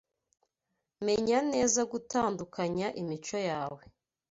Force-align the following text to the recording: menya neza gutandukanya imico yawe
menya 1.05 1.39
neza 1.51 1.81
gutandukanya 1.91 2.87
imico 3.01 3.37
yawe 3.49 3.83